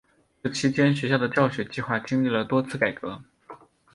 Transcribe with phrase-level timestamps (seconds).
[0.41, 3.21] 这期间学校的教学计划经历了多次改革。